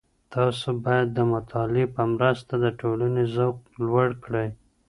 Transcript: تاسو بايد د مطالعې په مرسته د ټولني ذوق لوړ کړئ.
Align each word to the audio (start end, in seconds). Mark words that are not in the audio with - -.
تاسو 0.33 0.67
بايد 0.85 1.07
د 1.13 1.19
مطالعې 1.33 1.85
په 1.95 2.03
مرسته 2.13 2.53
د 2.63 2.65
ټولني 2.79 3.23
ذوق 3.35 3.57
لوړ 3.85 4.07
کړئ. 4.23 4.47